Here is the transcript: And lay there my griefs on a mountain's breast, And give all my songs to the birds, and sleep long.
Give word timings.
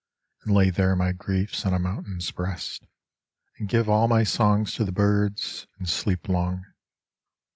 And 0.41 0.55
lay 0.55 0.71
there 0.71 0.95
my 0.95 1.11
griefs 1.11 1.63
on 1.63 1.75
a 1.75 1.79
mountain's 1.79 2.31
breast, 2.31 2.87
And 3.59 3.69
give 3.69 3.87
all 3.87 4.07
my 4.07 4.23
songs 4.23 4.73
to 4.73 4.83
the 4.83 4.91
birds, 4.91 5.67
and 5.77 5.87
sleep 5.87 6.27
long. 6.27 6.65